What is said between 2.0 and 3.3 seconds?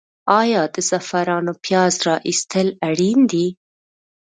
را ایستل اړین